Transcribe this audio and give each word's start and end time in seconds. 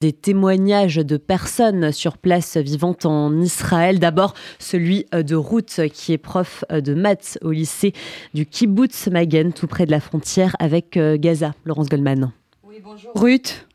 des 0.00 0.12
témoignages 0.14 0.96
de 0.96 1.18
personnes 1.18 1.92
sur 1.92 2.16
place 2.16 2.56
vivant 2.56 2.96
en 3.04 3.38
Israël. 3.38 3.98
D'abord, 3.98 4.32
celui 4.58 5.04
euh, 5.14 5.22
de 5.22 5.34
Ruth, 5.36 5.82
qui 5.92 6.14
est 6.14 6.18
prof 6.18 6.64
euh, 6.72 6.80
de 6.80 6.94
maths 6.94 7.38
au 7.42 7.50
lycée 7.50 7.92
du 8.32 8.46
Kibbutz 8.46 9.08
Magen, 9.08 9.52
tout 9.52 9.66
près 9.66 9.84
de 9.84 9.90
la 9.90 10.00
frontière 10.00 10.56
avec 10.58 10.96
euh, 10.96 11.18
Gaza. 11.18 11.52
Laurence 11.66 11.90
Goldman. 11.90 12.32
Oui, 12.64 12.76
bonjour. 12.82 13.12
Ruth? 13.14 13.66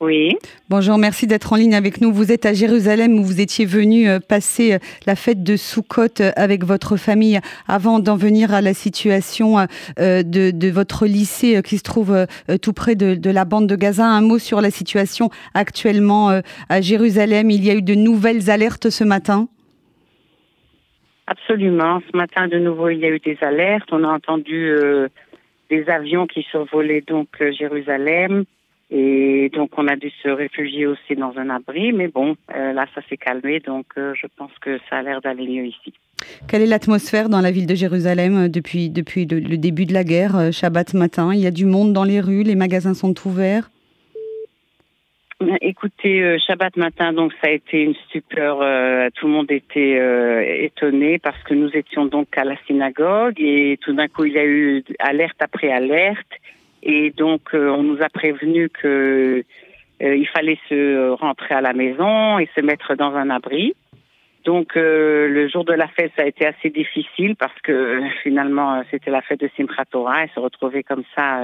Oui. 0.00 0.36
Bonjour, 0.68 0.96
merci 0.96 1.26
d'être 1.26 1.52
en 1.52 1.56
ligne 1.56 1.74
avec 1.74 2.00
nous. 2.00 2.12
Vous 2.12 2.30
êtes 2.30 2.46
à 2.46 2.52
Jérusalem 2.52 3.18
où 3.18 3.24
vous 3.24 3.40
étiez 3.40 3.64
venu 3.64 4.08
euh, 4.08 4.20
passer 4.20 4.74
euh, 4.74 4.78
la 5.06 5.16
fête 5.16 5.42
de 5.42 5.56
Sukkot 5.56 6.20
euh, 6.20 6.30
avec 6.36 6.62
votre 6.64 6.96
famille 6.96 7.40
avant 7.66 7.98
d'en 7.98 8.14
venir 8.14 8.54
à 8.54 8.60
la 8.60 8.74
situation 8.74 9.56
de, 9.96 10.70
votre 10.70 11.06
lycée 11.06 11.60
qui 11.64 11.78
se 11.78 11.82
trouve 11.82 12.26
tout 12.62 12.72
près 12.72 12.94
de, 12.94 13.30
la 13.30 13.44
bande 13.44 13.66
de 13.66 13.74
Gaza. 13.74 14.04
Un 14.06 14.20
mot 14.20 14.38
sur 14.38 14.60
la 14.60 14.70
situation 14.70 15.30
actuellement 15.54 16.40
à 16.68 16.80
Jérusalem. 16.80 17.50
Il 17.50 17.64
y 17.64 17.70
a 17.70 17.74
eu 17.74 17.82
de 17.82 17.94
nouvelles 17.94 18.50
alertes 18.50 18.90
ce 18.90 19.04
matin? 19.04 19.48
Absolument. 21.26 22.00
Ce 22.10 22.16
matin, 22.16 22.46
de 22.46 22.58
nouveau, 22.58 22.88
il 22.90 22.98
y 22.98 23.06
a 23.06 23.10
eu 23.10 23.18
des 23.18 23.38
alertes. 23.40 23.88
On 23.92 24.04
a 24.04 24.08
entendu 24.08 24.72
des 25.70 25.88
avions 25.88 26.26
qui 26.26 26.42
survolaient 26.42 27.04
donc 27.06 27.28
Jérusalem. 27.58 28.44
Et 28.90 29.50
donc, 29.54 29.70
on 29.76 29.86
a 29.86 29.96
dû 29.96 30.10
se 30.22 30.28
réfugier 30.28 30.86
aussi 30.86 31.14
dans 31.14 31.36
un 31.36 31.50
abri. 31.50 31.92
Mais 31.92 32.08
bon, 32.08 32.36
euh, 32.54 32.72
là, 32.72 32.86
ça 32.94 33.02
s'est 33.08 33.18
calmé. 33.18 33.60
Donc, 33.60 33.86
euh, 33.98 34.14
je 34.14 34.26
pense 34.36 34.52
que 34.60 34.78
ça 34.88 34.96
a 34.96 35.02
l'air 35.02 35.20
d'aller 35.20 35.46
mieux 35.46 35.66
ici. 35.66 35.92
Quelle 36.48 36.62
est 36.62 36.66
l'atmosphère 36.66 37.28
dans 37.28 37.40
la 37.40 37.50
ville 37.50 37.66
de 37.66 37.74
Jérusalem 37.74 38.36
euh, 38.36 38.48
depuis, 38.48 38.88
depuis 38.88 39.26
le, 39.26 39.58
début 39.58 39.84
de 39.84 39.92
la 39.92 40.04
guerre, 40.04 40.52
Shabbat 40.52 40.94
matin? 40.94 41.32
Il 41.34 41.40
y 41.40 41.46
a 41.46 41.50
du 41.50 41.66
monde 41.66 41.92
dans 41.92 42.04
les 42.04 42.20
rues, 42.20 42.44
les 42.44 42.54
magasins 42.54 42.94
sont 42.94 43.14
ouverts? 43.26 43.70
Écoutez, 45.60 46.36
Shabbat 46.44 46.76
matin, 46.76 47.12
donc 47.12 47.32
ça 47.40 47.46
a 47.48 47.50
été 47.52 47.82
une 47.82 47.94
stupeur. 48.08 48.56
tout 49.14 49.28
le 49.28 49.32
monde 49.32 49.52
était 49.52 50.64
étonné 50.64 51.20
parce 51.20 51.40
que 51.44 51.54
nous 51.54 51.70
étions 51.74 52.06
donc 52.06 52.36
à 52.36 52.42
la 52.42 52.56
synagogue 52.66 53.36
et 53.38 53.78
tout 53.80 53.92
d'un 53.92 54.08
coup 54.08 54.24
il 54.24 54.32
y 54.32 54.38
a 54.38 54.44
eu 54.44 54.82
alerte 54.98 55.40
après 55.40 55.70
alerte 55.70 56.26
et 56.82 57.10
donc, 57.10 57.54
euh, 57.54 57.68
on 57.70 57.82
nous 57.82 58.02
a 58.02 58.08
prévenu 58.08 58.68
que 58.68 59.44
euh, 60.02 60.16
il 60.16 60.28
fallait 60.28 60.58
se 60.68 61.10
rentrer 61.10 61.54
à 61.54 61.60
la 61.60 61.72
maison 61.72 62.38
et 62.38 62.48
se 62.56 62.60
mettre 62.60 62.94
dans 62.94 63.14
un 63.14 63.30
abri. 63.30 63.74
Donc, 64.44 64.76
euh, 64.76 65.28
le 65.28 65.48
jour 65.48 65.64
de 65.64 65.72
la 65.72 65.88
fête, 65.88 66.12
ça 66.16 66.22
a 66.22 66.26
été 66.26 66.46
assez 66.46 66.70
difficile 66.70 67.36
parce 67.36 67.58
que 67.62 68.00
finalement, 68.22 68.82
c'était 68.90 69.10
la 69.10 69.22
fête 69.22 69.40
de 69.40 69.50
Simchat 69.56 69.86
Torah 69.86 70.24
et 70.24 70.30
se 70.34 70.40
retrouver 70.40 70.82
comme 70.82 71.04
ça 71.16 71.40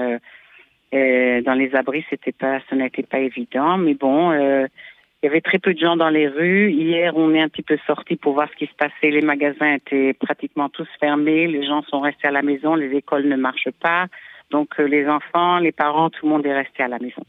dans 0.91 1.53
les 1.57 1.75
abris, 1.75 2.05
c'était 2.09 2.31
pas, 2.31 2.61
ce 2.69 2.75
n'était 2.75 3.03
pas 3.03 3.19
évident. 3.19 3.77
Mais 3.77 3.95
bon, 3.95 4.31
il 4.31 5.25
y 5.25 5.27
avait 5.27 5.41
très 5.41 5.59
peu 5.59 5.73
de 5.73 5.79
gens 5.79 5.97
dans 5.97 6.09
les 6.09 6.29
rues. 6.29 6.71
Hier, 6.71 7.11
on 7.17 7.33
est 7.33 7.41
un 7.41 7.49
petit 7.49 7.63
peu 7.63 7.77
sorti 7.85 8.15
pour 8.15 8.33
voir 8.33 8.47
ce 8.49 8.55
qui 8.55 8.67
se 8.67 8.75
passait. 8.75 9.11
Les 9.11 9.21
magasins 9.21 9.73
étaient 9.73 10.13
pratiquement 10.13 10.69
tous 10.69 10.87
fermés. 10.99 11.47
Les 11.47 11.65
gens 11.65 11.81
sont 11.83 11.99
restés 11.99 12.29
à 12.29 12.31
la 12.31 12.43
maison. 12.43 12.75
Les 12.75 12.95
écoles 12.95 13.27
ne 13.27 13.35
marchent 13.35 13.71
pas. 13.81 14.07
Donc 14.51 14.69
euh, 14.79 14.83
les 14.83 15.07
enfants, 15.07 15.59
les 15.59 15.71
parents, 15.71 16.09
tout 16.09 16.25
le 16.25 16.31
monde 16.31 16.45
est 16.45 16.53
resté 16.53 16.83
à 16.83 16.87
la 16.87 16.99
maison. 16.99 17.23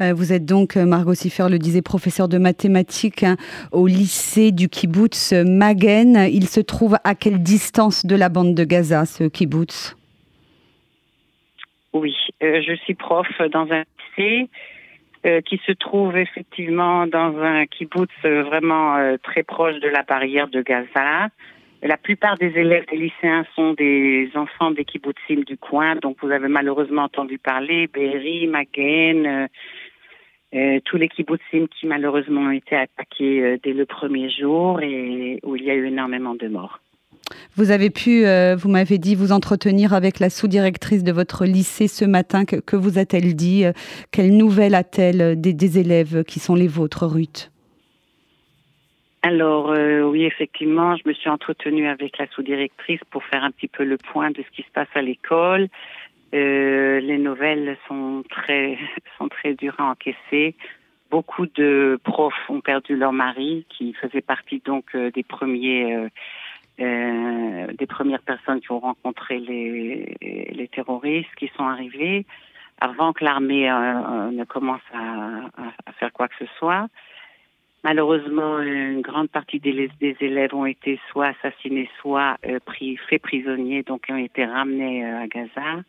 Euh, 0.00 0.12
vous 0.12 0.32
êtes 0.32 0.44
donc, 0.44 0.76
euh, 0.76 0.84
Margot 0.84 1.14
Siffer 1.14 1.48
le 1.48 1.58
disait, 1.58 1.82
professeur 1.82 2.28
de 2.28 2.38
mathématiques 2.38 3.22
hein, 3.22 3.36
au 3.72 3.86
lycée 3.86 4.52
du 4.52 4.68
kibbutz 4.68 5.32
Magen. 5.32 6.28
Il 6.30 6.46
se 6.46 6.60
trouve 6.60 6.96
à 7.04 7.14
quelle 7.14 7.42
distance 7.42 8.06
de 8.06 8.16
la 8.16 8.28
bande 8.28 8.54
de 8.54 8.64
Gaza, 8.64 9.06
ce 9.06 9.24
kibbutz? 9.24 9.96
Oui, 11.92 12.14
je 12.40 12.76
suis 12.84 12.94
prof 12.94 13.26
dans 13.50 13.66
un 13.70 13.84
lycée 14.18 14.50
qui 15.46 15.58
se 15.66 15.72
trouve 15.72 16.16
effectivement 16.16 17.06
dans 17.06 17.38
un 17.38 17.64
kibbutz 17.64 18.12
vraiment 18.22 19.16
très 19.22 19.42
proche 19.42 19.80
de 19.80 19.88
la 19.88 20.02
barrière 20.02 20.48
de 20.48 20.60
Gaza. 20.60 21.30
La 21.82 21.96
plupart 21.96 22.36
des 22.38 22.52
élèves 22.56 22.84
des 22.90 22.96
lycéens 22.96 23.44
sont 23.54 23.74
des 23.74 24.30
enfants 24.34 24.70
des 24.70 24.84
kibbutzim 24.84 25.44
du 25.46 25.58
coin, 25.58 25.96
donc 25.96 26.16
vous 26.22 26.30
avez 26.30 26.48
malheureusement 26.48 27.02
entendu 27.02 27.38
parler, 27.38 27.86
Be'eri, 27.92 28.46
Magen, 28.46 29.26
euh, 29.26 29.46
euh, 30.54 30.80
tous 30.84 30.96
les 30.96 31.08
kibbutzim 31.08 31.66
qui 31.68 31.86
malheureusement 31.86 32.42
ont 32.42 32.50
été 32.50 32.76
attaqués 32.76 33.42
euh, 33.42 33.56
dès 33.62 33.74
le 33.74 33.84
premier 33.84 34.30
jour 34.30 34.80
et 34.80 35.38
où 35.42 35.56
il 35.56 35.64
y 35.64 35.70
a 35.70 35.74
eu 35.74 35.86
énormément 35.86 36.34
de 36.34 36.48
morts. 36.48 36.80
Vous 37.56 37.70
avez 37.70 37.90
pu, 37.90 38.24
vous 38.56 38.68
m'avez 38.68 38.98
dit, 38.98 39.16
vous 39.16 39.32
entretenir 39.32 39.94
avec 39.94 40.20
la 40.20 40.30
sous-directrice 40.30 41.02
de 41.02 41.10
votre 41.10 41.44
lycée 41.44 41.88
ce 41.88 42.04
matin. 42.04 42.44
Que, 42.44 42.76
vous 42.76 42.98
a-t-elle 42.98 43.34
dit? 43.34 43.64
Quelles 44.12 44.36
nouvelles 44.36 44.76
a-t-elle 44.76 45.40
des 45.40 45.78
élèves 45.78 46.22
qui 46.22 46.38
sont 46.38 46.54
les 46.54 46.68
vôtres, 46.68 47.04
Ruth? 47.04 47.50
Alors 49.26 49.72
euh, 49.72 50.02
oui, 50.02 50.24
effectivement, 50.24 50.94
je 50.94 51.02
me 51.04 51.12
suis 51.12 51.28
entretenue 51.28 51.88
avec 51.88 52.16
la 52.16 52.28
sous-directrice 52.28 53.00
pour 53.10 53.24
faire 53.24 53.42
un 53.42 53.50
petit 53.50 53.66
peu 53.66 53.82
le 53.82 53.96
point 53.96 54.30
de 54.30 54.40
ce 54.40 54.50
qui 54.54 54.62
se 54.62 54.70
passe 54.72 54.88
à 54.94 55.02
l'école. 55.02 55.66
Euh, 56.32 57.00
les 57.00 57.18
nouvelles 57.18 57.76
sont 57.88 58.22
très 58.30 58.78
dures 59.58 59.74
à 59.78 59.90
encaisser. 59.90 60.54
Beaucoup 61.10 61.46
de 61.46 61.98
profs 62.04 62.48
ont 62.48 62.60
perdu 62.60 62.94
leur 62.94 63.12
mari, 63.12 63.66
qui 63.68 63.94
faisait 63.94 64.20
partie 64.20 64.62
donc 64.64 64.94
euh, 64.94 65.10
des 65.10 65.24
premiers 65.24 66.08
des 66.78 67.86
premières 67.88 68.20
personnes 68.20 68.60
qui 68.60 68.70
ont 68.70 68.80
rencontré 68.80 69.38
les 69.40 70.68
terroristes 70.70 71.34
qui 71.38 71.50
sont 71.56 71.64
arrivés 71.64 72.26
avant 72.82 73.14
que 73.14 73.24
l'armée 73.24 73.66
ne 73.66 74.44
commence 74.44 74.82
à, 74.92 75.92
faire 75.98 76.12
quoi 76.12 76.28
que 76.28 76.34
ce 76.38 76.44
soit. 76.58 76.88
Malheureusement, 77.84 78.60
une 78.60 79.00
grande 79.00 79.28
partie 79.28 79.60
des, 79.60 79.90
élèves 80.00 80.54
ont 80.54 80.66
été 80.66 80.98
soit 81.10 81.28
assassinés, 81.28 81.88
soit 82.00 82.36
euh, 82.44 82.58
pris, 82.58 82.96
faits 82.96 83.22
prisonniers, 83.22 83.82
donc 83.82 84.06
ont 84.08 84.16
été 84.16 84.44
ramenés 84.44 85.04
euh, 85.04 85.22
à 85.22 85.26
Gaza. 85.28 85.82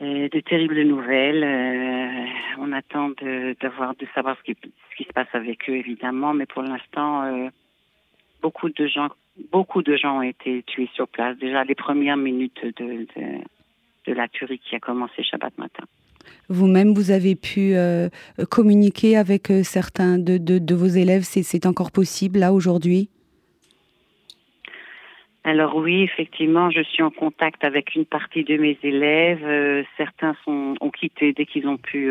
de 0.00 0.40
terribles 0.40 0.82
nouvelles. 0.82 1.44
Euh, 1.44 2.26
on 2.58 2.72
attend 2.72 3.10
de, 3.10 3.56
savoir 4.14 4.36
ce 4.38 4.52
qui, 4.52 5.04
se 5.04 5.12
passe 5.12 5.32
avec 5.32 5.68
eux, 5.68 5.76
évidemment, 5.76 6.34
mais 6.34 6.46
pour 6.46 6.62
l'instant, 6.62 7.50
beaucoup 8.42 8.68
de 8.68 8.86
gens, 8.86 9.10
beaucoup 9.52 9.82
de 9.82 9.96
gens 9.96 10.18
ont 10.18 10.22
été 10.22 10.62
tués 10.64 10.90
sur 10.94 11.08
place. 11.08 11.36
Déjà 11.38 11.64
les 11.64 11.74
premières 11.74 12.16
minutes 12.16 12.64
de, 12.64 13.06
de, 13.16 13.40
de 14.06 14.12
la 14.12 14.28
tuerie 14.28 14.58
qui 14.58 14.74
a 14.74 14.80
commencé 14.80 15.22
Shabbat 15.22 15.56
matin. 15.58 15.84
Vous-même, 16.48 16.94
vous 16.94 17.10
avez 17.10 17.36
pu 17.36 17.74
euh, 17.74 18.08
communiquer 18.50 19.16
avec 19.16 19.50
euh, 19.50 19.62
certains 19.62 20.18
de, 20.18 20.74
vos 20.74 20.86
élèves. 20.86 21.22
C'est 21.22 21.66
encore 21.66 21.90
possible 21.90 22.38
là 22.38 22.52
aujourd'hui? 22.52 23.08
Alors 25.44 25.76
oui, 25.76 26.02
effectivement, 26.02 26.70
je 26.70 26.82
suis 26.82 27.02
en 27.02 27.10
contact 27.10 27.64
avec 27.64 27.94
une 27.94 28.06
partie 28.06 28.44
de 28.44 28.56
mes 28.56 28.78
élèves. 28.82 29.44
Euh, 29.44 29.82
certains 29.98 30.34
ont 30.46 30.90
quitté 30.90 31.32
dès 31.32 31.44
qu'ils 31.44 31.68
ont 31.68 31.76
pu 31.76 32.10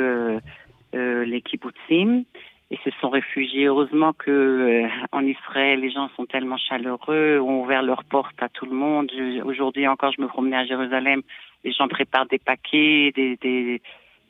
les 0.94 1.42
kibbutzim 1.42 2.24
et 2.70 2.78
se 2.84 2.90
sont 3.02 3.10
réfugiés. 3.10 3.66
Heureusement 3.66 4.14
que 4.14 4.84
en 5.12 5.26
Israël, 5.26 5.80
les 5.80 5.92
gens 5.92 6.10
sont 6.16 6.26
tellement 6.26 6.58
chaleureux, 6.58 7.40
ont 7.40 7.62
ouvert 7.64 7.82
leurs 7.82 8.04
portes 8.04 8.42
à 8.42 8.50
tout 8.50 8.66
le 8.66 8.76
monde. 8.76 9.12
Aujourd'hui 9.46 9.88
encore, 9.88 10.12
je 10.16 10.22
me 10.22 10.28
promenais 10.28 10.58
à 10.58 10.66
Jérusalem, 10.66 11.22
les 11.64 11.72
gens 11.72 11.88
préparent 11.88 12.28
des 12.28 12.40
paquets, 12.40 13.12
des 13.16 13.82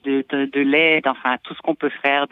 de, 0.04 0.26
de, 0.30 0.62
l'aide, 0.62 1.08
enfin 1.08 1.38
tout 1.44 1.54
ce 1.54 1.62
qu'on 1.62 1.76
peut 1.76 1.92
faire 2.02 2.28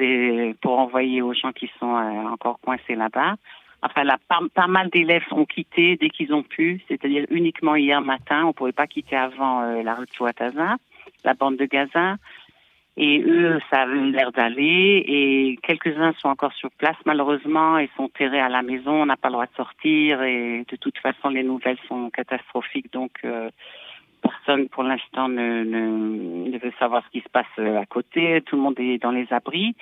pour 0.61 0.79
envoyer 0.79 1.21
aux 1.21 1.33
gens 1.33 1.51
qui 1.51 1.69
sont 1.79 1.95
euh, 1.95 2.27
encore 2.27 2.59
coincés 2.59 2.95
là-bas. 2.95 3.35
Enfin, 3.83 4.03
pas, 4.53 4.67
mal 4.67 4.89
d'élèves 4.89 5.23
ont 5.31 5.45
quitté 5.45 5.97
dès 5.97 6.09
qu'ils 6.09 6.33
ont 6.33 6.43
pu, 6.43 6.81
c'est-à-dire 6.87 7.25
uniquement 7.31 7.75
hier 7.75 7.99
matin. 8.01 8.45
On 8.45 8.53
pouvait 8.53 8.71
pas 8.71 8.85
quitter 8.85 9.15
avant 9.15 9.63
euh, 9.63 9.81
la 9.81 9.95
rue 9.95 10.05
de 10.05 10.13
Chouataza, 10.13 10.75
la 11.23 11.33
bande 11.33 11.57
de 11.57 11.65
Gaza. 11.65 12.17
Et 12.97 13.23
eux, 13.25 13.59
ça 13.71 13.83
avait 13.83 13.99
l'air 14.11 14.31
d'aller. 14.31 15.03
Et 15.07 15.59
quelques-uns 15.63 16.13
sont 16.19 16.27
encore 16.27 16.53
sur 16.53 16.69
place, 16.71 16.97
malheureusement, 17.05 17.79
et 17.79 17.89
sont 17.97 18.09
terrés 18.09 18.39
à 18.39 18.49
la 18.49 18.61
maison. 18.61 18.91
On 19.01 19.05
n'a 19.05 19.17
pas 19.17 19.29
le 19.29 19.33
droit 19.33 19.45
de 19.45 19.55
sortir. 19.55 20.21
Et 20.21 20.65
de 20.69 20.75
toute 20.75 20.99
façon, 20.99 21.29
les 21.29 21.43
nouvelles 21.43 21.79
sont 21.87 22.09
catastrophiques. 22.11 22.91
Donc, 22.93 23.11
euh, 23.23 23.49
personne 24.21 24.69
pour 24.69 24.83
l'instant 24.83 25.27
ne, 25.27 26.57
veut 26.57 26.73
savoir 26.79 27.03
ce 27.05 27.11
qui 27.11 27.23
se 27.23 27.29
passe 27.29 27.45
euh, 27.59 27.79
à 27.79 27.85
côté. 27.85 28.41
Tout 28.45 28.55
le 28.55 28.61
monde 28.61 28.79
est 28.79 29.01
dans 29.01 29.11
les 29.11 29.27
abris 29.31 29.75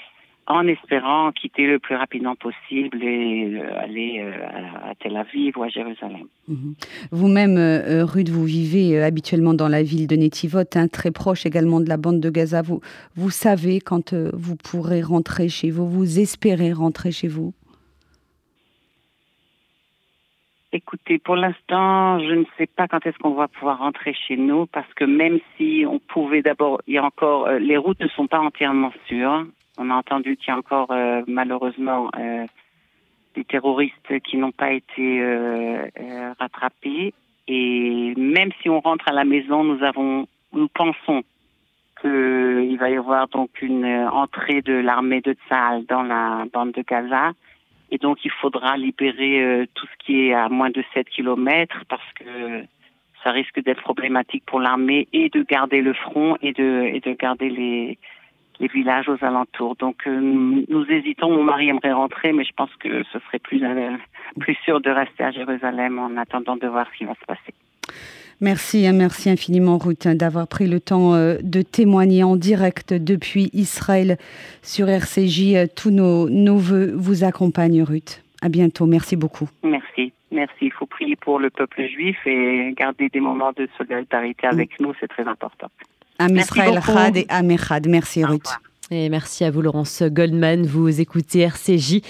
en 0.48 0.68
espérant 0.68 1.32
quitter 1.32 1.68
le 1.68 1.78
plus 1.78 1.96
rapidement 1.96 2.36
possible 2.36 3.04
et 3.04 3.54
euh, 3.54 3.80
aller 3.80 4.20
euh, 4.20 4.90
à 4.90 4.96
Tel 4.96 5.16
Aviv 5.16 5.56
ou 5.58 5.64
à 5.64 5.70
Jérusalem. 5.70 6.26
Mhm. 6.48 6.74
Vous-même, 7.12 7.58
Ruth, 8.04 8.30
vous 8.30 8.46
vivez 8.46 9.02
habituellement 9.04 9.54
dans 9.54 9.68
la 9.68 9.84
ville 9.84 10.08
de 10.08 10.16
Netivot, 10.16 10.64
hein, 10.76 10.88
très 10.88 11.12
proche 11.12 11.46
également 11.46 11.82
de 11.82 11.90
la 11.90 11.98
bande 11.98 12.20
de 12.20 12.30
Gaza. 12.32 12.64
Vous 12.64 13.30
savez 13.30 13.80
quand 13.80 14.14
vous 14.14 14.56
pourrez 14.56 15.02
rentrer 15.02 15.50
chez 15.50 15.70
vous, 15.70 15.88
vous 15.88 16.20
espérez 16.20 16.74
rentrer 16.74 17.12
chez 17.12 17.28
vous? 17.28 17.54
Écoutez, 20.72 21.18
pour 21.18 21.36
l'instant, 21.36 22.20
je 22.20 22.32
ne 22.32 22.44
sais 22.58 22.68
pas 22.68 22.88
quand 22.88 23.04
est-ce 23.04 23.18
qu'on 23.18 23.34
va 23.34 23.48
pouvoir 23.48 23.80
rentrer 23.80 24.14
chez 24.14 24.38
nous 24.38 24.68
parce 24.68 24.92
que 24.94 25.04
même 25.04 25.40
si 25.58 25.84
on 25.90 25.98
pouvait 25.98 26.44
d'abord, 26.44 26.80
il 26.86 26.94
y 26.94 26.98
a 27.00 27.04
encore, 27.04 27.48
euh, 27.48 27.58
les 27.58 27.76
routes 27.76 28.00
ne 28.00 28.08
sont 28.10 28.28
pas 28.28 28.40
entièrement 28.40 28.92
sûres. 29.08 29.48
On 29.80 29.90
a 29.90 29.96
entendu 29.96 30.38
qu'il 30.38 30.50
y 30.50 30.52
a 30.52 30.58
encore 30.58 30.92
euh, 30.92 31.24
malheureusement 31.26 32.12
euh, 32.20 32.46
des 33.34 33.44
terroristes 33.46 34.20
qui 34.26 34.38
n'ont 34.38 34.52
pas 34.52 34.72
été 34.72 35.24
rattrapés. 36.40 37.16
Et 37.48 38.14
même 38.16 38.52
si 38.62 38.70
on 38.70 38.80
rentre 38.80 39.08
à 39.08 39.14
la 39.14 39.26
maison, 39.26 39.64
nous 39.64 39.84
avons, 39.84 40.28
nous 40.54 40.68
pensons 40.68 41.24
qu'il 42.00 42.78
va 42.80 42.92
y 42.92 42.96
avoir 42.96 43.28
donc 43.28 43.62
une 43.64 43.86
entrée 43.86 44.62
de 44.62 44.74
l'armée 44.74 45.22
de 45.22 45.34
Tsahal 45.34 45.86
dans 45.88 46.04
la 46.04 46.46
bande 46.54 46.74
de 46.74 46.84
Gaza 46.84 47.32
et 47.92 47.98
donc, 47.98 48.24
il 48.24 48.32
faudra 48.32 48.78
libérer 48.78 49.44
euh, 49.44 49.66
tout 49.74 49.86
ce 49.88 50.06
qui 50.06 50.28
est 50.28 50.34
à 50.34 50.50
moins 50.50 50.70
de 50.70 50.84
7 50.94 51.10
kilomètres 51.10 51.84
parce 51.90 52.14
que 52.14 52.64
ça 53.24 53.32
risque 53.32 53.62
d'être 53.64 53.82
problématique 53.82 54.44
pour 54.46 54.60
l'armée 54.60 55.08
et 55.12 55.30
de 55.30 55.44
garder 55.44 55.82
le 55.82 55.94
front 55.94 56.38
et 56.42 56.54
de, 56.54 56.84
et 56.94 57.00
de 57.00 57.14
garder 57.14 57.50
les, 57.50 57.98
les 58.60 58.68
villages 58.68 59.10
aux 59.10 59.24
alentours. 59.24 59.76
Donc, 59.76 60.08
euh, 60.08 60.20
nous, 60.20 60.86
hésitons. 60.90 61.32
Mon 61.32 61.44
mari 61.44 61.70
aimerait 61.70 61.94
rentrer, 61.94 62.32
mais 62.32 62.44
je 62.44 62.54
pense 62.54 62.74
que 62.80 63.04
ce 63.12 63.20
serait 63.20 63.40
plus, 63.40 63.64
euh, 63.64 63.98
plus 64.40 64.56
sûr 64.64 64.82
de 64.82 64.90
rester 64.90 65.24
à 65.24 65.32
Jérusalem 65.32 66.00
en 66.00 66.16
attendant 66.18 66.56
de 66.56 66.68
voir 66.68 66.88
ce 66.92 66.98
qui 66.98 67.06
va 67.06 67.16
se 67.16 67.26
passer. 67.26 67.54
Merci, 68.42 68.88
hein, 68.88 68.94
merci 68.94 69.30
infiniment 69.30 69.78
Ruth 69.78 70.06
hein, 70.06 70.16
d'avoir 70.16 70.48
pris 70.48 70.68
le 70.68 70.80
temps 70.80 71.14
euh, 71.14 71.38
de 71.42 71.62
témoigner 71.62 72.24
en 72.24 72.38
direct 72.38 72.94
depuis 72.94 73.50
Israël 73.54 74.18
sur 74.62 74.88
RCJ. 74.88 75.56
Euh, 75.56 75.68
tous 75.74 75.92
nos, 75.92 76.30
nos 76.30 76.58
voeux 76.58 76.94
vous 76.96 77.26
accompagnent 77.26 77.84
Ruth. 77.84 78.24
À 78.42 78.48
bientôt, 78.48 78.86
merci 78.86 79.18
beaucoup. 79.18 79.50
Merci, 79.64 80.14
merci. 80.32 80.56
Il 80.62 80.72
faut 80.72 80.86
prier 80.86 81.18
pour 81.18 81.40
le 81.40 81.50
peuple 81.50 81.86
juif 81.88 82.18
et 82.26 82.74
garder 82.78 83.10
des 83.10 83.20
moments 83.20 83.52
de 83.52 83.68
solidarité 83.78 84.48
avec 84.48 84.80
nous, 84.80 84.94
c'est 85.02 85.10
très 85.10 85.28
important. 85.28 85.68
Am 86.20 86.36
Israël 86.36 86.80
Chad 86.82 87.18
et. 87.18 87.28
Merci 87.88 88.24
Ruth. 88.24 88.60
Et 88.92 89.10
merci 89.10 89.44
à 89.44 89.52
vous, 89.52 89.62
Laurence 89.62 90.02
Goldman. 90.02 90.66
Vous 90.66 91.00
écoutez 91.00 91.42
RCJ. 91.42 92.02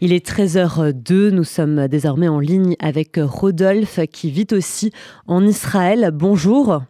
Il 0.00 0.12
est 0.12 0.26
13h02. 0.26 1.30
Nous 1.30 1.44
sommes 1.44 1.86
désormais 1.86 2.26
en 2.26 2.40
ligne 2.40 2.74
avec 2.80 3.20
Rodolphe, 3.22 4.00
qui 4.10 4.32
vit 4.32 4.48
aussi 4.50 4.90
en 5.28 5.46
Israël. 5.46 6.10
Bonjour. 6.12 6.82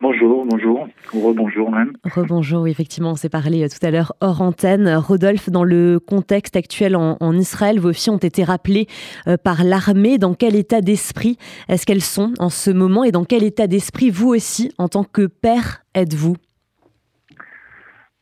Bonjour, 0.00 0.46
bonjour, 0.46 0.86
rebonjour 1.12 1.72
même. 1.72 1.92
Rebonjour, 2.04 2.68
effectivement, 2.68 3.10
on 3.10 3.16
s'est 3.16 3.28
parlé 3.28 3.68
tout 3.68 3.84
à 3.84 3.90
l'heure 3.90 4.14
hors 4.20 4.42
antenne. 4.42 4.88
Rodolphe, 4.94 5.50
dans 5.50 5.64
le 5.64 5.98
contexte 5.98 6.54
actuel 6.54 6.94
en, 6.94 7.16
en 7.18 7.36
Israël, 7.36 7.80
vos 7.80 7.92
filles 7.92 8.12
ont 8.12 8.18
été 8.18 8.44
rappelées 8.44 8.86
euh, 9.26 9.36
par 9.36 9.64
l'armée. 9.64 10.18
Dans 10.18 10.34
quel 10.34 10.54
état 10.54 10.82
d'esprit 10.82 11.36
est-ce 11.68 11.84
qu'elles 11.84 12.00
sont 12.00 12.32
en 12.38 12.48
ce 12.48 12.70
moment? 12.70 13.02
Et 13.02 13.10
dans 13.10 13.24
quel 13.24 13.42
état 13.42 13.66
d'esprit 13.66 14.10
vous 14.10 14.28
aussi, 14.28 14.70
en 14.78 14.86
tant 14.86 15.02
que 15.02 15.26
père, 15.26 15.82
êtes-vous? 15.96 16.36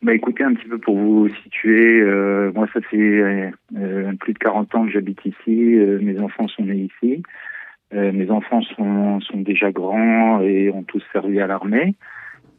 Bah 0.06 0.14
écoutez, 0.14 0.44
un 0.44 0.54
petit 0.54 0.68
peu 0.68 0.78
pour 0.78 0.96
vous 0.96 1.28
situer, 1.42 2.00
euh, 2.00 2.52
moi 2.54 2.68
ça 2.72 2.80
fait 2.80 2.96
euh, 3.76 4.12
plus 4.20 4.34
de 4.34 4.38
40 4.38 4.72
ans 4.76 4.86
que 4.86 4.92
j'habite 4.92 5.18
ici, 5.24 5.74
euh, 5.74 5.98
mes 6.00 6.20
enfants 6.20 6.46
sont 6.46 6.62
nés 6.62 6.88
ici, 7.02 7.24
mes 7.92 8.30
enfants 8.30 8.62
sont, 8.62 9.20
sont 9.20 9.40
déjà 9.40 9.72
grands 9.72 10.40
et 10.42 10.70
ont 10.70 10.84
tous 10.84 11.02
servi 11.12 11.40
à 11.40 11.48
l'armée. 11.48 11.96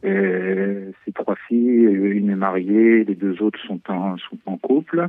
ces 0.02 1.12
trois 1.14 1.36
filles, 1.48 1.84
une 1.84 2.28
est 2.28 2.36
mariée, 2.36 3.04
les 3.04 3.14
deux 3.14 3.42
autres 3.42 3.60
sont 3.66 3.80
en, 3.88 4.18
sont 4.18 4.38
en 4.44 4.58
couple. 4.58 5.08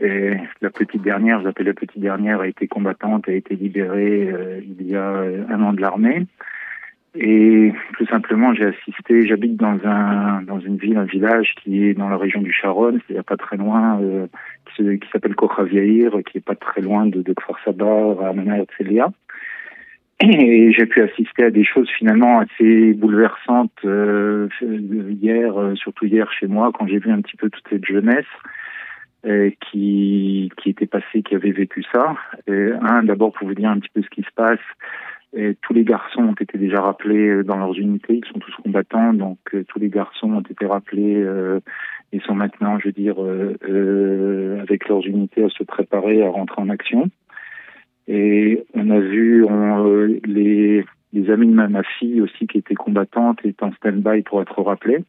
Et 0.00 0.32
la 0.62 0.70
petite 0.70 1.02
dernière, 1.02 1.40
je 1.40 1.44
l'appelle 1.44 1.66
la 1.66 1.74
petite 1.74 2.00
dernière, 2.00 2.40
a 2.40 2.48
été 2.48 2.68
combattante, 2.68 3.28
a 3.28 3.32
été 3.32 3.54
libérée 3.54 4.62
il 4.62 4.86
y 4.86 4.96
a 4.96 5.08
un 5.10 5.62
an 5.62 5.74
de 5.74 5.80
l'armée. 5.82 6.26
Et 7.18 7.72
tout 7.96 8.06
simplement, 8.06 8.52
j'ai 8.54 8.66
assisté, 8.66 9.26
j'habite 9.26 9.56
dans 9.56 9.78
un 9.84 10.42
dans 10.42 10.60
une 10.60 10.76
ville, 10.76 10.98
un 10.98 11.04
village 11.04 11.54
qui 11.62 11.84
est 11.84 11.94
dans 11.94 12.08
la 12.08 12.16
région 12.16 12.42
du 12.42 12.52
Charonne, 12.52 13.00
c'est 13.08 13.22
pas 13.24 13.36
très 13.36 13.56
loin, 13.56 14.00
euh, 14.02 14.26
qui, 14.76 15.08
s'appelle 15.10 15.34
Kochaviaïr, 15.34 16.12
qui 16.26 16.38
est 16.38 16.44
pas 16.44 16.54
très 16.54 16.82
loin 16.82 17.06
de, 17.06 17.22
de 17.22 17.32
Kfar 17.32 17.58
Sabar 17.64 18.20
à 18.22 18.32
Tselia. 18.76 19.10
Et 20.20 20.72
j'ai 20.72 20.86
pu 20.86 21.02
assister 21.02 21.44
à 21.44 21.50
des 21.50 21.64
choses 21.64 21.90
finalement 21.90 22.40
assez 22.40 22.94
bouleversantes 22.94 23.72
euh, 23.84 24.48
hier, 24.62 25.60
euh, 25.60 25.74
surtout 25.74 26.06
hier 26.06 26.32
chez 26.32 26.46
moi, 26.46 26.70
quand 26.72 26.86
j'ai 26.86 26.98
vu 26.98 27.10
un 27.10 27.20
petit 27.20 27.36
peu 27.36 27.50
toute 27.50 27.64
cette 27.68 27.84
jeunesse 27.84 28.24
euh, 29.26 29.50
qui 29.60 30.50
qui 30.56 30.70
était 30.70 30.86
passée, 30.86 31.22
qui 31.22 31.34
avait 31.34 31.50
vécu 31.50 31.84
ça. 31.92 32.16
Et, 32.46 32.70
un, 32.80 33.02
d'abord 33.02 33.32
pour 33.32 33.46
vous 33.46 33.54
dire 33.54 33.68
un 33.68 33.78
petit 33.78 33.90
peu 33.92 34.02
ce 34.02 34.08
qui 34.08 34.22
se 34.22 34.32
passe. 34.34 34.58
Et 35.38 35.54
tous 35.60 35.74
les 35.74 35.84
garçons 35.84 36.22
ont 36.22 36.34
été 36.34 36.56
déjà 36.56 36.80
rappelés 36.80 37.28
euh, 37.28 37.44
dans 37.44 37.58
leurs 37.58 37.78
unités, 37.78 38.20
ils 38.24 38.32
sont 38.32 38.38
tous 38.38 38.54
combattants, 38.64 39.12
donc 39.12 39.38
euh, 39.52 39.64
tous 39.68 39.78
les 39.78 39.90
garçons 39.90 40.32
ont 40.32 40.40
été 40.40 40.64
rappelés 40.64 41.14
euh, 41.16 41.60
et 42.12 42.20
sont 42.20 42.34
maintenant, 42.34 42.78
je 42.78 42.86
veux 42.86 42.92
dire, 42.92 43.16
euh, 43.22 44.62
avec 44.62 44.88
leurs 44.88 45.06
unités 45.06 45.44
à 45.44 45.50
se 45.50 45.62
préparer 45.62 46.22
à 46.22 46.30
rentrer 46.30 46.62
en 46.62 46.70
action. 46.70 47.10
Et 48.08 48.64
on 48.72 48.88
a 48.88 48.98
vu 48.98 49.44
on, 49.44 50.06
les, 50.24 50.86
les 51.12 51.30
amis 51.30 51.48
de 51.48 51.54
ma, 51.54 51.68
ma, 51.68 51.82
fille 51.82 52.22
aussi 52.22 52.46
qui 52.46 52.56
étaient 52.56 52.74
combattantes 52.74 53.44
étaient 53.44 53.62
en 53.62 53.72
stand-by 53.72 54.22
pour 54.22 54.40
être 54.40 54.62
rappelés. 54.62 55.04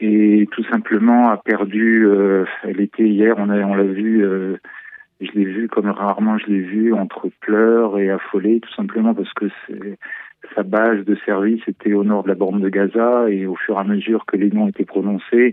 Et 0.00 0.48
tout 0.50 0.64
simplement 0.64 1.30
a 1.30 1.36
perdu, 1.36 2.08
elle 2.64 2.80
était 2.80 3.06
hier, 3.06 3.34
on 3.36 3.44
l'a 3.44 3.66
on 3.66 3.76
vu 3.76 4.24
je 5.20 5.32
l'ai 5.32 5.44
vu 5.44 5.68
comme 5.68 5.90
rarement 5.90 6.38
je 6.38 6.46
l'ai 6.46 6.60
vu 6.60 6.92
entre 6.94 7.28
pleurs 7.40 7.98
et 7.98 8.10
affolé, 8.10 8.60
tout 8.60 8.72
simplement 8.74 9.14
parce 9.14 9.32
que 9.34 9.46
sa 10.54 10.62
base 10.62 11.04
de 11.04 11.16
service 11.26 11.62
était 11.66 11.92
au 11.92 12.04
nord 12.04 12.22
de 12.22 12.28
la 12.28 12.34
bande 12.34 12.60
de 12.60 12.68
Gaza 12.68 13.28
et 13.28 13.46
au 13.46 13.56
fur 13.56 13.76
et 13.76 13.80
à 13.80 13.84
mesure 13.84 14.24
que 14.26 14.36
les 14.36 14.50
noms 14.50 14.68
étaient 14.68 14.84
prononcés, 14.84 15.52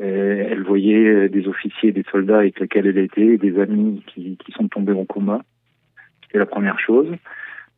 euh, 0.00 0.46
elle 0.50 0.62
voyait 0.62 1.28
des 1.28 1.46
officiers, 1.46 1.92
des 1.92 2.04
soldats 2.10 2.38
avec 2.38 2.58
lesquels 2.58 2.86
elle 2.86 2.98
était, 2.98 3.36
des 3.36 3.60
amis 3.60 4.02
qui, 4.06 4.36
qui 4.36 4.52
sont 4.52 4.68
tombés 4.68 4.94
en 4.94 5.04
combat. 5.04 5.42
C'était 6.24 6.38
la 6.38 6.46
première 6.46 6.78
chose. 6.80 7.08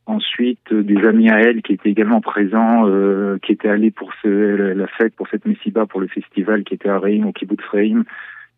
Ensuite, 0.06 0.72
des 0.72 1.06
amis 1.06 1.30
à 1.30 1.40
elle 1.40 1.62
qui 1.62 1.74
étaient 1.74 1.90
également 1.90 2.20
présents, 2.20 2.88
euh, 2.88 3.38
qui 3.38 3.52
étaient 3.52 3.68
allés 3.68 3.92
pour 3.92 4.12
ce, 4.20 4.28
la 4.28 4.86
fête, 4.88 5.14
pour 5.14 5.28
cette 5.28 5.46
messiba, 5.46 5.86
pour 5.86 6.00
le 6.00 6.08
festival 6.08 6.64
qui 6.64 6.74
était 6.74 6.88
à 6.88 6.98
Reim, 6.98 7.24
au 7.24 7.32
kibbutz 7.32 7.64
Reim, 7.70 8.04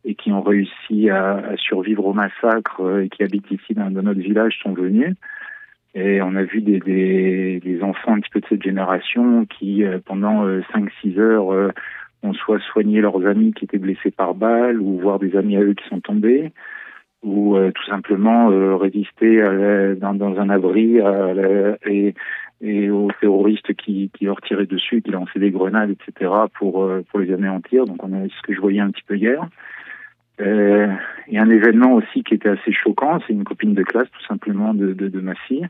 et 0.04 0.14
qui 0.14 0.32
ont 0.32 0.42
réussi 0.42 1.08
à, 1.10 1.36
à 1.36 1.56
survivre 1.56 2.04
au 2.06 2.12
massacre 2.12 2.80
euh, 2.80 3.04
et 3.04 3.08
qui 3.08 3.22
habitent 3.22 3.50
ici 3.50 3.74
dans, 3.74 3.90
dans, 3.90 4.02
notre 4.02 4.20
village 4.20 4.58
sont 4.62 4.74
venus. 4.74 5.14
Et 5.94 6.20
on 6.22 6.34
a 6.34 6.42
vu 6.42 6.60
des, 6.60 6.80
des, 6.80 7.60
des, 7.60 7.82
enfants 7.82 8.14
un 8.14 8.20
petit 8.20 8.30
peu 8.30 8.40
de 8.40 8.46
cette 8.48 8.62
génération 8.62 9.46
qui, 9.46 9.84
euh, 9.84 9.98
pendant 10.04 10.44
5-6 10.46 11.18
euh, 11.18 11.20
heures, 11.20 11.72
ont 12.22 12.32
soit 12.32 12.60
soigné 12.72 13.00
leurs 13.00 13.24
amis 13.26 13.52
qui 13.52 13.64
étaient 13.64 13.78
blessés 13.78 14.10
par 14.10 14.34
balle, 14.34 14.80
ou 14.80 14.98
voir 14.98 15.18
des 15.18 15.36
amis 15.36 15.56
à 15.56 15.60
eux 15.60 15.74
qui 15.74 15.86
sont 15.88 16.00
tombés, 16.00 16.52
ou 17.22 17.56
tout 17.74 17.84
simplement 17.84 18.48
résister 18.78 19.42
à 19.42 19.94
dans, 19.94 20.14
dans, 20.14 20.38
un 20.38 20.48
abri 20.48 21.00
à 21.00 21.34
et, 21.86 22.14
et 22.62 22.90
aux 22.90 23.10
terroristes 23.20 23.74
qui, 23.74 24.10
qui 24.16 24.24
leur 24.24 24.40
tiraient 24.40 24.64
dessus, 24.64 25.02
qui 25.02 25.10
lançaient 25.10 25.38
des 25.38 25.50
grenades, 25.50 25.90
etc., 25.90 26.30
pour, 26.58 26.90
pour 27.10 27.20
les 27.20 27.32
anéantir. 27.32 27.84
Donc, 27.84 28.02
on 28.02 28.12
a 28.14 28.26
ce 28.26 28.42
que 28.42 28.54
je 28.54 28.60
voyais 28.60 28.80
un 28.80 28.90
petit 28.90 29.04
peu 29.06 29.16
hier. 29.16 29.46
Euh, 30.40 30.88
il 31.28 31.34
y 31.34 31.38
a 31.38 31.42
un 31.42 31.50
événement 31.50 31.94
aussi 31.94 32.24
qui 32.24 32.34
était 32.34 32.48
assez 32.48 32.72
choquant, 32.72 33.20
c'est 33.26 33.32
une 33.32 33.44
copine 33.44 33.74
de 33.74 33.82
classe 33.82 34.10
tout 34.10 34.24
simplement 34.26 34.74
de, 34.74 34.92
de, 34.92 35.08
de 35.08 35.20
ma 35.20 35.34
fille, 35.34 35.68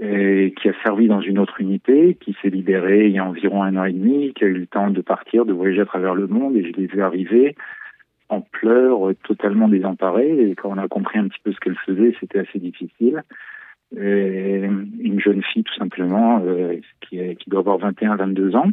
et 0.00 0.54
qui 0.60 0.68
a 0.68 0.72
servi 0.82 1.08
dans 1.08 1.20
une 1.20 1.38
autre 1.38 1.60
unité, 1.60 2.16
qui 2.20 2.36
s'est 2.40 2.50
libérée 2.50 3.06
il 3.06 3.12
y 3.12 3.18
a 3.18 3.24
environ 3.24 3.62
un 3.62 3.76
an 3.76 3.84
et 3.84 3.92
demi, 3.92 4.32
qui 4.34 4.44
a 4.44 4.48
eu 4.48 4.54
le 4.54 4.66
temps 4.66 4.90
de 4.90 5.00
partir, 5.00 5.44
de 5.44 5.52
voyager 5.52 5.82
à 5.82 5.86
travers 5.86 6.14
le 6.14 6.26
monde, 6.26 6.56
et 6.56 6.64
je 6.64 6.72
l'ai 6.72 6.86
vu 6.86 7.02
arriver 7.02 7.54
en 8.28 8.40
pleurs, 8.40 9.00
totalement 9.24 9.68
désemparée, 9.68 10.50
et 10.50 10.54
quand 10.54 10.70
on 10.70 10.78
a 10.78 10.88
compris 10.88 11.18
un 11.18 11.28
petit 11.28 11.40
peu 11.42 11.52
ce 11.52 11.58
qu'elle 11.58 11.76
faisait, 11.76 12.14
c'était 12.20 12.38
assez 12.38 12.58
difficile. 12.58 13.22
Et 13.96 14.62
une 15.00 15.20
jeune 15.20 15.42
fille 15.42 15.64
tout 15.64 15.74
simplement, 15.74 16.40
euh, 16.46 16.76
qui, 17.00 17.18
qui 17.36 17.50
doit 17.50 17.60
avoir 17.60 17.78
21-22 17.78 18.56
ans, 18.56 18.70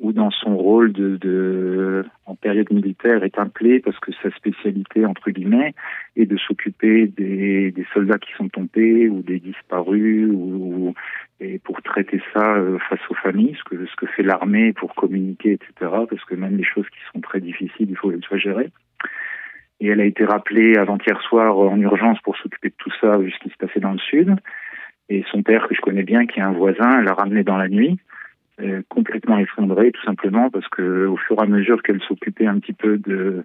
ou 0.00 0.12
dans 0.12 0.30
son 0.30 0.56
rôle 0.56 0.92
de, 0.92 1.16
de, 1.16 2.04
en 2.26 2.36
période 2.36 2.70
militaire 2.72 3.24
est 3.24 3.38
appelé 3.38 3.80
parce 3.80 3.98
que 3.98 4.12
sa 4.22 4.30
spécialité 4.30 5.04
entre 5.04 5.30
guillemets 5.30 5.74
est 6.16 6.26
de 6.26 6.36
s'occuper 6.36 7.06
des, 7.08 7.72
des, 7.72 7.86
soldats 7.92 8.18
qui 8.18 8.32
sont 8.34 8.48
tombés 8.48 9.08
ou 9.08 9.22
des 9.22 9.40
disparus 9.40 10.30
ou, 10.32 10.94
et 11.40 11.58
pour 11.58 11.82
traiter 11.82 12.20
ça 12.32 12.56
euh, 12.56 12.78
face 12.88 13.00
aux 13.10 13.14
familles 13.14 13.56
ce 13.58 13.64
que 13.64 13.86
ce 13.86 13.96
que 13.96 14.06
fait 14.06 14.22
l'armée 14.22 14.72
pour 14.72 14.94
communiquer 14.94 15.52
etc 15.52 15.70
parce 16.08 16.24
que 16.24 16.34
même 16.34 16.56
les 16.56 16.64
choses 16.64 16.88
qui 16.90 17.00
sont 17.12 17.20
très 17.20 17.40
difficiles 17.40 17.90
il 17.90 17.96
faut 17.96 18.10
les 18.10 18.20
soit 18.20 18.38
gérer 18.38 18.70
et 19.80 19.88
elle 19.88 20.00
a 20.00 20.04
été 20.04 20.24
rappelée 20.24 20.76
avant-hier 20.76 21.20
soir 21.22 21.56
en 21.56 21.80
urgence 21.80 22.18
pour 22.20 22.36
s'occuper 22.36 22.68
de 22.68 22.74
tout 22.78 22.90
ça 23.00 23.16
vu 23.18 23.30
ce 23.30 23.38
qui 23.38 23.50
se 23.50 23.56
passait 23.56 23.80
dans 23.80 23.92
le 23.92 23.98
sud. 23.98 24.34
Et 25.08 25.24
son 25.30 25.42
père 25.42 25.68
que 25.68 25.74
je 25.74 25.80
connais 25.80 26.02
bien 26.02 26.26
qui 26.26 26.40
est 26.40 26.42
un 26.42 26.52
voisin 26.52 27.00
l'a 27.00 27.14
ramené 27.14 27.44
dans 27.44 27.56
la 27.56 27.68
nuit 27.68 27.98
complètement 28.88 29.38
effondrée, 29.38 29.92
tout 29.92 30.02
simplement 30.04 30.50
parce 30.50 30.66
que 30.68 31.06
au 31.06 31.16
fur 31.16 31.36
et 31.38 31.42
à 31.42 31.46
mesure 31.46 31.82
qu'elle 31.82 32.00
s'occupait 32.02 32.46
un 32.46 32.58
petit 32.58 32.72
peu 32.72 32.98
de 32.98 33.44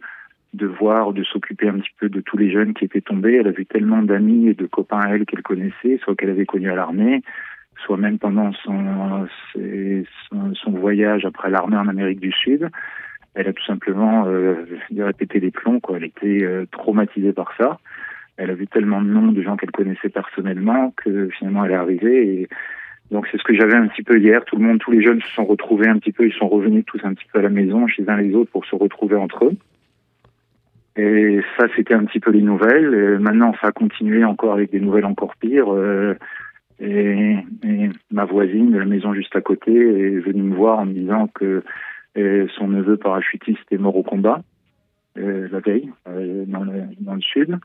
de 0.53 0.67
voir, 0.67 1.13
de 1.13 1.23
s'occuper 1.23 1.67
un 1.67 1.79
petit 1.79 1.93
peu 1.99 2.09
de 2.09 2.21
tous 2.21 2.37
les 2.37 2.51
jeunes 2.51 2.73
qui 2.73 2.85
étaient 2.85 3.01
tombés. 3.01 3.35
Elle 3.35 3.47
a 3.47 3.51
vu 3.51 3.65
tellement 3.65 4.03
d'amis 4.03 4.49
et 4.49 4.53
de 4.53 4.65
copains 4.65 4.99
à 4.99 5.09
elle 5.09 5.25
qu'elle 5.25 5.41
connaissait, 5.41 5.99
soit 6.03 6.15
qu'elle 6.15 6.29
avait 6.29 6.45
connu 6.45 6.69
à 6.69 6.75
l'armée, 6.75 7.23
soit 7.83 7.97
même 7.97 8.19
pendant 8.19 8.51
son, 8.53 9.27
son, 9.55 10.71
voyage 10.71 11.25
après 11.25 11.49
l'armée 11.49 11.77
en 11.77 11.87
Amérique 11.87 12.19
du 12.19 12.31
Sud. 12.31 12.69
Elle 13.33 13.47
a 13.47 13.53
tout 13.53 13.65
simplement 13.65 14.27
euh, 14.27 14.65
répété 14.95 15.39
les 15.39 15.49
plombs, 15.49 15.79
quoi. 15.79 15.97
Elle 15.97 16.03
était 16.03 16.43
euh, 16.43 16.67
traumatisée 16.71 17.33
par 17.33 17.51
ça. 17.57 17.79
Elle 18.37 18.51
a 18.51 18.53
vu 18.53 18.67
tellement 18.67 19.01
de 19.01 19.07
noms 19.07 19.31
de 19.31 19.41
gens 19.41 19.57
qu'elle 19.57 19.71
connaissait 19.71 20.09
personnellement 20.09 20.93
que 20.97 21.29
finalement 21.29 21.65
elle 21.65 21.71
est 21.71 21.75
arrivée 21.75 22.41
et 22.41 22.49
donc 23.11 23.27
c'est 23.31 23.37
ce 23.37 23.43
que 23.43 23.53
j'avais 23.53 23.75
un 23.75 23.87
petit 23.87 24.03
peu 24.03 24.19
hier. 24.19 24.43
Tout 24.45 24.55
le 24.55 24.63
monde, 24.63 24.79
tous 24.79 24.91
les 24.91 25.03
jeunes 25.03 25.21
se 25.21 25.29
sont 25.29 25.45
retrouvés 25.45 25.87
un 25.87 25.97
petit 25.99 26.11
peu, 26.11 26.25
ils 26.25 26.33
sont 26.33 26.47
revenus 26.47 26.83
tous 26.85 26.99
un 27.03 27.13
petit 27.13 27.27
peu 27.31 27.39
à 27.39 27.43
la 27.43 27.49
maison, 27.49 27.87
chez 27.87 28.03
un 28.07 28.17
les 28.17 28.33
autres, 28.33 28.51
pour 28.51 28.65
se 28.65 28.75
retrouver 28.75 29.15
entre 29.15 29.45
eux. 29.45 29.55
Et 30.95 31.39
ça, 31.57 31.65
c'était 31.75 31.95
un 31.95 32.05
petit 32.05 32.19
peu 32.19 32.31
les 32.31 32.41
nouvelles. 32.41 33.19
Maintenant, 33.19 33.53
ça 33.59 33.67
a 33.67 33.71
continué 33.71 34.23
encore 34.23 34.53
avec 34.53 34.71
des 34.71 34.79
nouvelles 34.79 35.05
encore 35.05 35.35
pires. 35.37 35.73
Euh, 35.73 36.15
et, 36.79 37.35
ma 38.11 38.25
voisine 38.25 38.71
de 38.71 38.77
la 38.77 38.85
maison 38.85 39.13
juste 39.13 39.35
à 39.35 39.41
côté 39.41 39.71
est 39.71 40.19
venue 40.19 40.43
me 40.43 40.55
voir 40.55 40.79
en 40.79 40.85
me 40.85 40.93
disant 40.93 41.27
que 41.27 41.63
euh, 42.17 42.47
son 42.57 42.67
neveu 42.67 42.97
parachutiste 42.97 43.65
est 43.71 43.77
mort 43.77 43.95
au 43.95 44.03
combat 44.03 44.41
euh, 45.17 45.47
la 45.51 45.59
veille 45.59 45.89
dans 46.05 46.63
le, 46.63 46.83
dans, 46.99 47.15
le, 47.15 47.21
sud. 47.21 47.57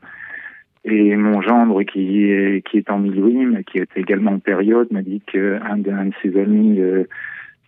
Et 0.89 1.15
mon 1.15 1.41
gendre 1.41 1.83
qui 1.83 2.23
est, 2.31 2.65
qui 2.65 2.77
est 2.77 2.89
en 2.89 2.99
Milouis, 2.99 3.45
mais 3.45 3.63
qui 3.63 3.77
est 3.77 3.89
également 3.95 4.31
en 4.31 4.39
période, 4.39 4.91
m'a 4.91 5.01
dit 5.01 5.21
qu'un 5.21 5.77
de, 5.77 5.91
de 5.91 6.11
ses 6.21 6.39
amis 6.39 6.81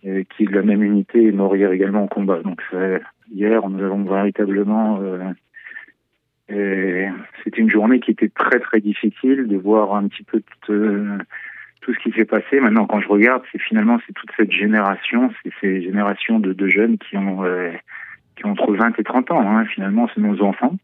qui 0.02 0.42
est 0.42 0.46
de 0.46 0.54
la 0.54 0.62
même 0.62 0.82
unité 0.82 1.28
est 1.28 1.32
mort 1.32 1.54
hier 1.54 1.70
également 1.70 2.04
au 2.04 2.08
combat. 2.08 2.40
Donc 2.42 2.60
hier, 3.32 3.68
nous 3.68 3.82
avons 3.82 4.02
véritablement 4.04 5.00
c'était 7.42 7.60
une 7.60 7.70
journée 7.70 8.00
qui 8.00 8.10
était 8.10 8.28
très 8.28 8.60
très 8.60 8.80
difficile 8.80 9.46
de 9.46 9.56
voir 9.56 9.94
un 9.94 10.08
petit 10.08 10.22
peu 10.22 10.42
tout, 10.62 10.72
euh, 10.72 11.18
tout 11.80 11.94
ce 11.94 11.98
qui 12.00 12.12
s'est 12.12 12.24
passé. 12.24 12.60
Maintenant, 12.60 12.86
quand 12.86 13.00
je 13.00 13.08
regarde, 13.08 13.42
c'est 13.50 13.60
finalement 13.60 13.98
c'est 14.06 14.12
toute 14.12 14.30
cette 14.36 14.52
génération, 14.52 15.30
c'est 15.42 15.52
ces 15.60 15.82
générations 15.82 16.38
de, 16.38 16.68
jeunes 16.68 16.98
qui 16.98 17.16
ont 17.16 17.44
euh, 17.44 17.70
qui 18.36 18.46
ont 18.46 18.50
entre 18.50 18.74
20 18.74 18.98
et 18.98 19.04
30 19.04 19.30
ans. 19.30 19.40
Hein. 19.40 19.64
Finalement, 19.66 20.08
c'est 20.14 20.20
nos 20.20 20.40
enfants 20.42 20.76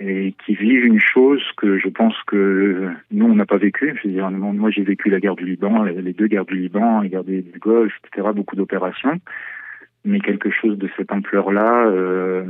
et 0.00 0.34
qui 0.44 0.54
vivent 0.54 0.84
une 0.84 1.00
chose 1.00 1.42
que 1.56 1.78
je 1.78 1.88
pense 1.88 2.14
que 2.26 2.88
nous 3.10 3.26
on 3.26 3.34
n'a 3.34 3.46
pas 3.46 3.56
vécu. 3.56 3.94
Je 3.96 4.08
veux 4.08 4.14
dire, 4.14 4.30
moi 4.30 4.70
j'ai 4.70 4.82
vécu 4.82 5.10
la 5.10 5.18
guerre 5.18 5.34
du 5.34 5.44
Liban, 5.44 5.82
les 5.82 6.12
deux 6.12 6.28
guerres 6.28 6.44
du 6.44 6.56
Liban, 6.56 7.02
la 7.02 7.08
guerre 7.08 7.24
du 7.24 7.42
Golfe, 7.58 7.94
etc. 8.04 8.28
Beaucoup 8.34 8.54
d'opérations, 8.54 9.18
mais 10.04 10.20
quelque 10.20 10.50
chose 10.50 10.78
de 10.78 10.88
cette 10.96 11.10
ampleur-là. 11.10 11.86
Euh, 11.88 12.44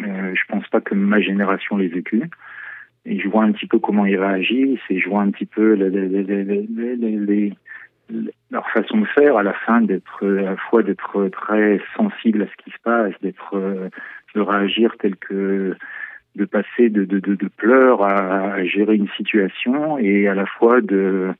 euh, 0.00 0.34
je 0.34 0.42
pense 0.48 0.66
pas 0.68 0.80
que 0.80 0.94
ma 0.94 1.20
génération 1.20 1.76
l'ait 1.76 1.88
vécu. 1.88 2.22
Et 3.04 3.20
je 3.20 3.28
vois 3.28 3.44
un 3.44 3.52
petit 3.52 3.66
peu 3.66 3.78
comment 3.78 4.06
ils 4.06 4.18
réagissent 4.18 4.80
et 4.88 4.98
je 4.98 5.08
vois 5.10 5.20
un 5.20 5.30
petit 5.30 5.44
peu 5.44 5.74
les, 5.74 5.90
les, 5.90 6.22
les, 6.22 7.52
leur 8.50 8.68
façon 8.70 8.98
de 8.98 9.06
faire 9.06 9.36
à 9.36 9.42
la 9.42 9.52
fin 9.52 9.82
d'être 9.82 10.26
à 10.26 10.42
la 10.42 10.56
fois 10.56 10.82
d'être 10.82 11.28
très 11.28 11.82
sensible 11.94 12.42
à 12.42 12.46
ce 12.46 12.64
qui 12.64 12.70
se 12.70 12.80
passe, 12.82 13.12
d'être 13.20 13.54
de 14.34 14.40
réagir 14.40 14.96
tel 14.98 15.16
que 15.16 15.76
de 16.36 16.44
passer 16.44 16.88
de, 16.88 17.04
de, 17.04 17.20
de, 17.20 17.34
de 17.34 17.48
pleurs 17.48 18.02
à, 18.02 18.54
à, 18.54 18.64
gérer 18.64 18.96
une 18.96 19.08
situation 19.16 19.98
et 19.98 20.26
à 20.26 20.34
la 20.34 20.46
fois 20.46 20.80
de 20.80 21.32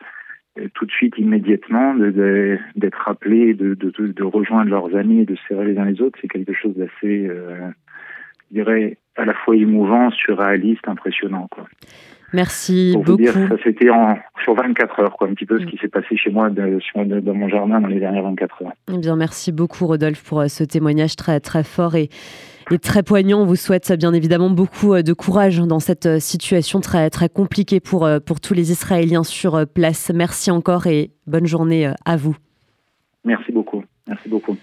tout 0.74 0.86
de 0.86 0.90
suite 0.92 1.18
immédiatement 1.18 1.94
d'être 1.96 2.98
rappelé, 2.98 3.54
de, 3.54 3.74
de, 3.74 4.22
rejoindre 4.22 4.70
leurs 4.70 4.94
amis 4.94 5.22
et 5.22 5.24
de 5.24 5.36
serrer 5.48 5.66
les 5.66 5.78
uns 5.78 5.84
les 5.84 6.00
autres, 6.00 6.16
c'est 6.22 6.28
quelque 6.28 6.52
chose 6.52 6.76
d'assez 6.76 7.26
euh, 7.28 7.70
je 8.50 8.60
dirais, 8.60 8.98
à 9.16 9.24
la 9.24 9.34
fois 9.34 9.56
émouvant, 9.56 10.10
surréaliste, 10.10 10.86
impressionnant. 10.86 11.48
Quoi. 11.50 11.66
Merci 12.32 12.90
Pour 12.94 13.04
beaucoup. 13.04 13.16
Vous 13.18 13.24
dire, 13.24 13.48
ça 13.48 13.56
c'était 13.62 13.88
sur 14.42 14.54
24 14.54 15.00
heures, 15.00 15.16
quoi, 15.16 15.28
un 15.28 15.34
petit 15.34 15.46
peu 15.46 15.60
ce 15.60 15.66
qui 15.66 15.76
s'est 15.78 15.88
passé 15.88 16.16
chez 16.16 16.30
moi 16.30 16.50
dans 16.50 17.34
mon 17.34 17.48
jardin 17.48 17.80
dans 17.80 17.88
les 17.88 18.00
dernières 18.00 18.24
24 18.24 18.62
heures. 18.62 18.72
Eh 18.92 18.98
bien, 18.98 19.16
merci 19.16 19.52
beaucoup, 19.52 19.86
Rodolphe, 19.86 20.22
pour 20.24 20.40
euh, 20.40 20.48
ce 20.48 20.64
témoignage 20.64 21.16
très, 21.16 21.40
très 21.40 21.62
fort 21.62 21.94
et, 21.94 22.08
et 22.70 22.78
très 22.78 23.02
poignant. 23.02 23.40
On 23.42 23.46
vous 23.46 23.56
souhaite 23.56 23.92
bien 23.92 24.12
évidemment 24.12 24.50
beaucoup 24.50 24.94
euh, 24.94 25.02
de 25.02 25.12
courage 25.12 25.58
dans 25.58 25.80
cette 25.80 26.06
euh, 26.06 26.18
situation 26.18 26.80
très, 26.80 27.10
très 27.10 27.28
compliquée 27.28 27.80
pour, 27.80 28.08
pour 28.24 28.40
tous 28.40 28.54
les 28.54 28.70
Israéliens 28.72 29.24
sur 29.24 29.66
place. 29.66 30.10
Merci 30.14 30.50
encore 30.50 30.86
et 30.86 31.12
bonne 31.26 31.46
journée 31.46 31.90
à 32.04 32.16
vous. 32.16 32.36
Merci 33.24 33.52
beaucoup. 33.52 33.82
Merci 34.06 34.28
beaucoup. 34.28 34.56